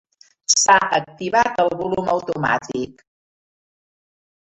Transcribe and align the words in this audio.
S'ha 0.53 0.77
activat 0.99 1.63
el 1.65 1.71
volum 1.83 2.11
automàtic. 2.17 3.09